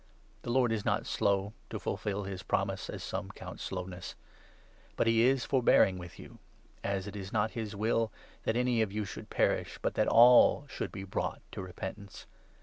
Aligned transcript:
The 0.41 0.49
Lord 0.49 0.71
is 0.71 0.83
not 0.83 1.05
slow 1.05 1.53
to 1.69 1.77
fulfil 1.79 2.23
his 2.23 2.41
promise, 2.41 2.89
as 2.89 3.03
some 3.03 3.29
count 3.29 3.57
9 3.57 3.57
slowness; 3.59 4.15
but 4.95 5.05
he 5.05 5.21
is 5.27 5.45
forbearing 5.45 5.99
with 5.99 6.17
you, 6.17 6.39
as 6.83 7.05
it 7.05 7.15
is 7.15 7.31
not 7.31 7.51
his 7.51 7.75
will 7.75 8.11
that 8.41 8.57
any 8.57 8.81
of 8.81 8.91
you 8.91 9.05
should 9.05 9.29
perish, 9.29 9.77
but 9.79 9.93
that 9.93 10.07
all 10.07 10.65
should 10.67 10.91
be 10.91 11.03
brought 11.03 11.41
to 11.51 11.61
repentance. 11.61 12.25